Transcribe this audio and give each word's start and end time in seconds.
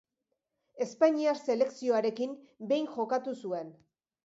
Espainiar 0.85 1.35
selekzioarekin 1.41 2.35
behin 2.73 2.91
jokatu 2.97 3.37
zuen. 3.45 3.73